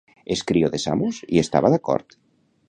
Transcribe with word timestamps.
Escrió 0.35 0.71
de 0.75 0.79
Samos 0.85 1.19
hi 1.27 1.41
estava 1.43 1.71
d'acord? 1.75 2.19